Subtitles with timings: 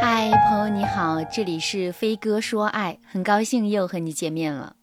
[0.00, 4.76] 嗨，朋友你好，这里是飞哥说爱，很高兴又和你见面了。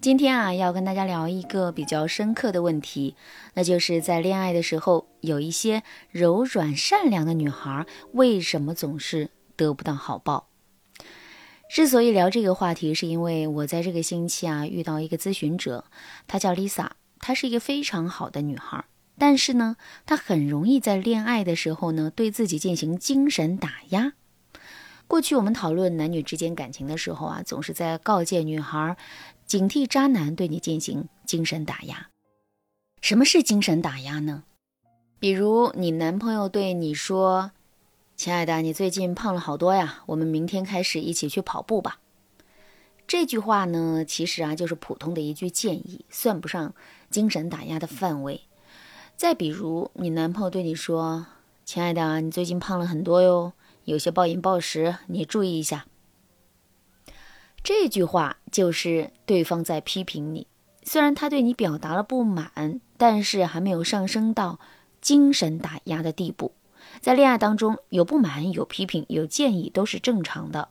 [0.00, 3.14] 今天啊，要跟大家聊一个比较深刻的问题，
[3.52, 10.48] 那就是在恋爱的时候，有一些柔软善良的女孩，为什么总是得不到好报？
[11.68, 15.84] 之所以聊这个话题，是因为我在这个星期啊遇到一个咨询者，
[16.26, 18.82] 她叫 Lisa，她是一个非常好的女孩，
[19.18, 19.76] 但是呢，
[20.06, 24.14] 她很容易在恋爱的时候呢，对自己进行精神打压。
[25.06, 28.96] 过去我们讨论男女之间感情的时候啊，总是在告诫女孩。
[29.46, 32.08] 警惕渣男对你进行精神打压。
[33.02, 34.44] 什么是精神打压呢？
[35.18, 37.52] 比如你男朋友对你说
[38.16, 42.00] ：“亲爱的，你最近胖了好多呀，我们明天开始一起去跑步吧。”
[43.06, 46.74] 这句话呢，其实啊就是普通的一句建议，算不上
[47.10, 48.40] 精神打压的范围。
[49.14, 51.26] 再比如你男朋友对你说
[51.66, 53.52] ：“亲爱的，你最近胖了很多哟，
[53.84, 55.86] 有些暴饮暴食，你注意一下。”
[57.62, 60.46] 这句话就是对方在批评你，
[60.82, 64.58] 虽然他对你表达了不满，但是还没有上升到
[65.00, 66.52] 精神打压的地步。
[67.00, 70.68] 在恋爱当中，有不满、有批评、有建议都是正常的。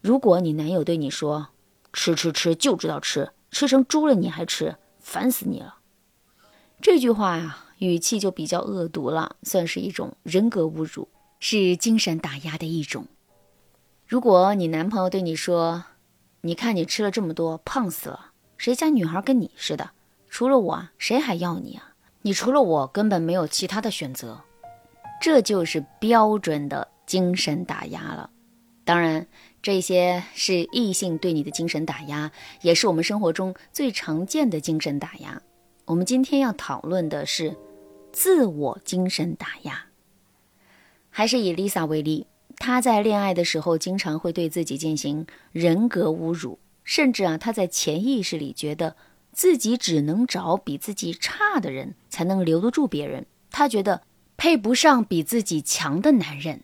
[0.00, 1.48] 如果你男友对你说
[1.92, 5.76] “吃吃吃就知道吃，吃成猪了你还吃，烦死你了”，
[6.80, 11.06] 这句话呀，语气就比较恶毒了，算是一种人格侮辱，
[11.40, 13.06] 是精神打压的一种。
[14.06, 15.84] 如果你男朋友对你说，
[16.42, 18.32] 你看，你吃了这么多，胖死了。
[18.58, 19.90] 谁家女孩跟你似的？
[20.28, 21.94] 除了我，谁还要你啊？
[22.22, 24.42] 你除了我，根本没有其他的选择。
[25.20, 28.30] 这就是标准的精神打压了。
[28.84, 29.26] 当然，
[29.62, 35.40] 这些是异性对你的精神打压，也是我们生活中最常见的精神打压。
[35.86, 37.56] 我们今天要讨论的是
[38.12, 39.86] 自我精神打压。
[41.10, 42.26] 还是以 Lisa 为例。
[42.56, 48.96] 她在恋爱的时候，经常会对自己进行人格侮辱，甚至啊，她在潜意识里觉得
[49.32, 54.02] 自己只能找比自己差的人才能留得住别人，她觉得
[54.36, 56.60] 配不上比自己强的男人。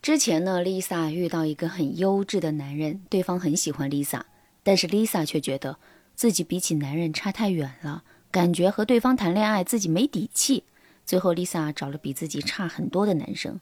[0.00, 4.22] 之前呢，Lisa 遇到一个很优质的男人，对方很喜欢 Lisa，
[4.62, 5.76] 但是 Lisa 却觉得
[6.14, 10.64] 自己比起男人差太远了，感觉和对方谈恋爱自己没底气。
[11.04, 13.60] 最后，Lisa 找了比自己差很多的男生。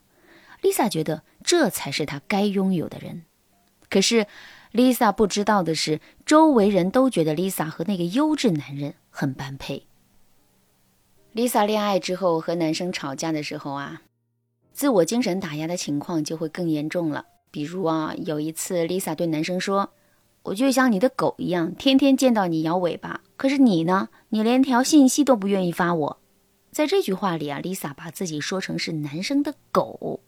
[0.62, 3.24] Lisa 觉得这才是她该拥有的人，
[3.88, 4.26] 可是
[4.72, 9.86] Lisa 不知道的是，周围人都觉得 Lisa 和那个优质男人很般配。
[11.34, 14.02] Lisa 恋爱之后和男生吵架的时候啊，
[14.72, 17.26] 自我精神打压的情况就会更严重了。
[17.50, 19.90] 比如啊，有一次 Lisa 对男生说
[20.44, 26.18] ：“我就像你的狗一样，天天见到你摇尾巴，可是你呢，你连条信息都不愿意发我。”
[26.72, 30.20] 在这句话里啊，Lisa 把自己说成是男生的狗。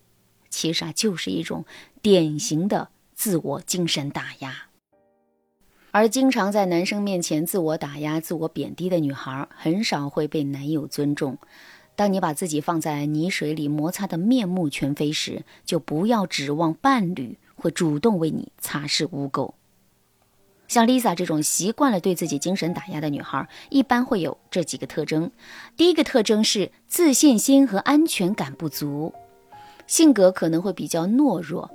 [0.50, 1.64] 其实啊，就是一种
[2.02, 4.66] 典型的自我精神打压。
[5.90, 11.38] 而经常在男生面前自我打压、自我贬低的女孩，很少会被男友尊重。
[11.96, 19.54] 当你把自己放在泥水里摩擦的面目全非时，就不要指望伴侣会主动为你擦拭污垢。
[20.68, 25.32] 像 Lisa 这种习惯了对自己精神打压的女孩，一般会有这几个特征：
[25.76, 29.14] 第一个特征是自信心和安全感不足。
[29.88, 31.70] 性格可能会比较懦弱，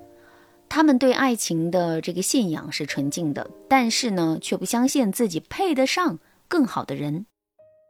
[0.70, 7.26] 他们对爱情的这个信仰是纯净的，但是呢，却不相信自己配得上更好的人。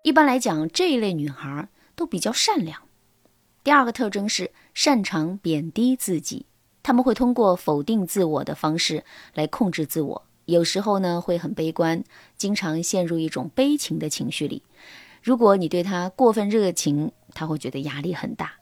[0.04, 2.82] 一般来讲，这一类女孩都比较善良。
[3.66, 6.46] 第二个特征是擅长贬低自己，
[6.82, 12.02] 他们会通过否定自我的方式来控制自我，有时候呢会很悲观，
[12.38, 14.64] 经常陷入一种悲情的情绪里。
[15.22, 18.54] 如果你对他过分热情，他会觉得压力很大。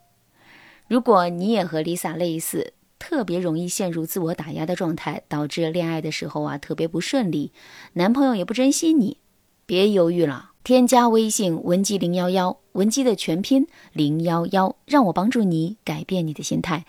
[0.88, 7.52] 如果你也和 Lisa 类似，特别容易陷入自我打压的状态，导致恋爱的时候啊特别不顺利，
[7.94, 9.18] 男朋友也不珍惜你，
[9.66, 16.84] 别犹豫了，添加微信文姬零幺幺，文姬的全拼零幺幺，让我帮助你改变你的心态，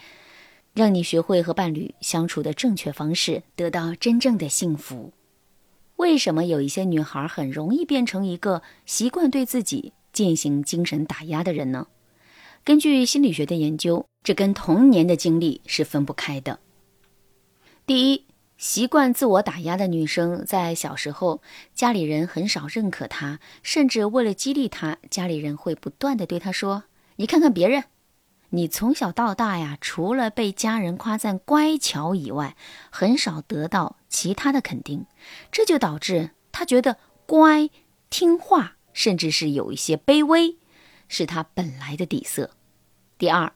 [0.74, 5.14] 让你学会和伴侣相处的正确方式，得到真正的幸福。
[5.96, 11.88] 为什么有一些女孩很容易变成一个习惯对自己进行精神打压的人呢？
[12.66, 16.60] 根据心理学的研究，这跟童年的经历是分不开的。
[17.86, 18.26] 第一，
[18.58, 21.42] 习惯自我打压的女生，在小时候
[21.76, 26.86] 家里人很少认可她，甚至为了激励她，家里人会不断的对她说
[27.18, 27.84] ：“你看看别人，
[28.52, 32.56] 你从小到大呀，除了被家人夸赞乖巧以外，
[32.90, 35.06] 很少得到其他的肯定。”
[35.52, 36.96] 这就导致她觉得
[37.26, 37.70] 乖、
[38.10, 40.56] 听话，甚至是有一些卑微。
[41.14, 42.50] 是他本来的底色。
[43.20, 43.54] 第二，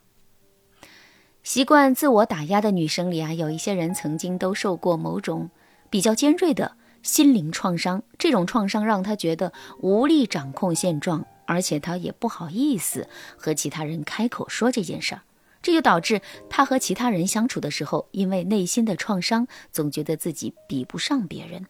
[1.42, 5.50] 习惯自我打压的女生里啊，有一些人曾经都受过某种
[5.89, 15.21] 比较尖锐的心灵创伤，这种创伤让她觉得无力掌控现状，而且她也不好意思和其他人开口说这件事儿，
[15.63, 16.21] 这就导致
[16.51, 21.65] 她和其他人相处的时候，因为内心的创伤，总觉得自己比不上别人。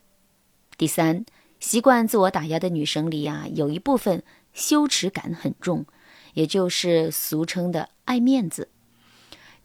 [0.77, 1.25] 第三，
[1.61, 4.21] 习惯自我打压的女生里啊，有一部分
[4.57, 5.85] 羞耻感很重，
[6.33, 8.69] 也就是俗称的爱面子。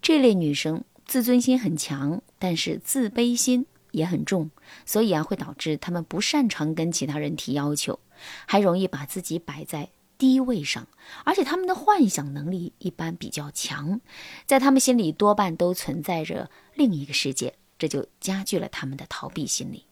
[0.03, 4.51] 这类女生自尊心很强，但是自卑心也很重，
[4.85, 7.99] 所以啊，会导致她们不擅长跟其他人提要求，
[8.45, 10.87] 还容易把自己摆在低位上，
[11.25, 13.99] 而且她们的幻想能力一般比较强，
[14.45, 19.87] 在她们心里多半都存在着另一个世界，这就加剧了她们的逃避心理。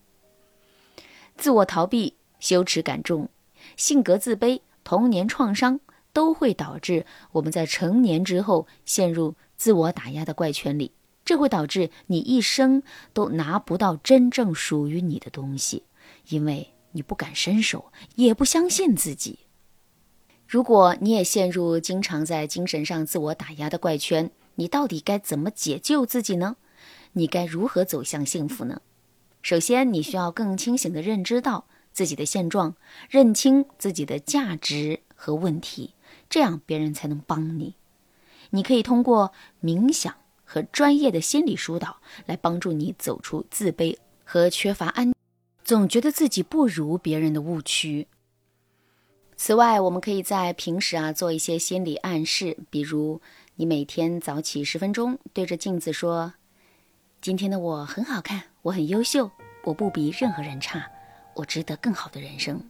[1.38, 3.30] 自我逃避、羞耻感重、
[3.76, 5.78] 性格自卑、童年创伤，
[6.12, 9.36] 都会导致我们在成年之后陷入。
[9.56, 10.90] 自我打压的怪圈里，
[11.24, 12.82] 这会导致你一生
[13.12, 15.84] 都拿不到真正属于你的东西，
[16.30, 19.38] 因为你不敢伸手，也不相信自己。
[20.48, 26.56] 如果你也陷入经常在精神上自我打压的怪圈，你到底该怎么解救自己呢？
[27.12, 28.80] 你该如何走向幸福呢？
[29.40, 32.74] 首先，你需要更清醒地认知到自己的现状，
[33.08, 35.94] 认清自己的价值和问题，
[36.28, 37.74] 这样别人才能帮你。
[38.50, 39.32] 你可以通过
[39.62, 40.14] 冥想
[40.44, 45.12] 和专业的心理疏导来帮助你走出自卑和缺乏安，
[45.64, 48.08] 总觉得自己不如别人的误区。
[49.36, 53.20] 此外，我们可以在平时啊做一些心理暗示，比如
[53.54, 56.34] 你每天早起十分钟，对着镜子说
[57.22, 59.30] ：“今天的我很好看，我很优秀，
[59.64, 60.90] 我不比任何人差，
[61.34, 62.62] 我值得更好的人生。”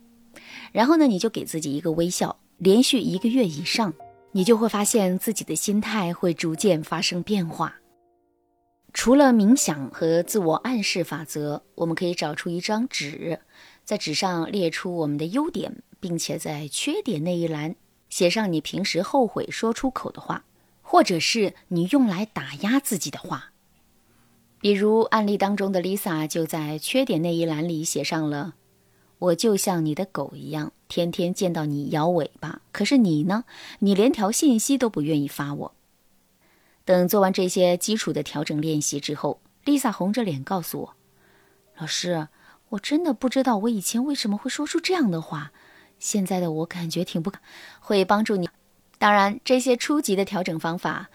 [0.72, 3.92] 然后呢，你就给自己一个微笑，连续一个月以上。
[4.32, 7.74] 你就会发现自己的心态会逐渐发生变化。
[8.92, 13.40] 除了冥想和自我暗示法则，我们可以找出一张纸，
[13.84, 17.74] 在纸上列出我们的优点，并且在缺点那一栏
[18.08, 20.44] 写上你平时后悔说出口的话，
[20.80, 23.50] 或者是你用来打压自己的话。
[24.60, 28.54] 比如案例当中的 Lisa 就在缺点那一栏里写上了。
[29.18, 32.62] 我就像你的狗一样，天天见到你摇尾巴。
[32.72, 33.44] 可是你呢？
[33.80, 35.74] 你连条信息都不愿意发我。
[36.84, 40.94] 等做完这些基础的调整练习之后，Lisa 红着脸告诉我
[41.78, 42.28] ：“老师，
[42.70, 45.52] 我真的不知道我以前为什么会说出这样的话。
[45.98, 47.30] 现在的我感觉挺不，
[47.78, 48.48] 会帮助你。
[48.98, 51.10] 当然，这些初级的调整方法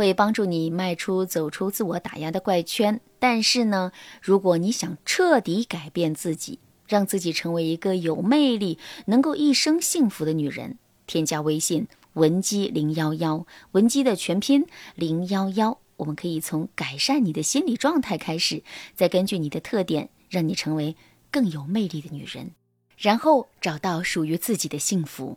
[0.00, 3.02] 会帮助你迈出走出自我打压的怪圈。
[3.18, 3.92] 但是呢，
[4.22, 6.58] 如果你想彻底改变自己，
[6.88, 10.78] 让自己成为一个有魅力、能够一生幸福的女人。
[11.06, 15.76] 添加微信文姬零幺幺，文姬的全拼零幺幺。
[15.98, 18.62] 我们可以从改善你的心理状态开始，
[18.94, 20.96] 再根据你的特点，让你成为
[21.30, 22.52] 更有魅力的女人，
[22.96, 25.36] 然后找到属于自己的幸福。